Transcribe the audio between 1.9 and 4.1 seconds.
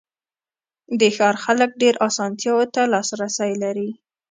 آسانتیاوو ته لاسرسی لري.